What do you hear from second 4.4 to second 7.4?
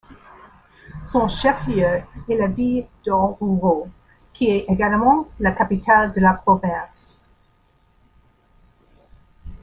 est également la capitale de la province.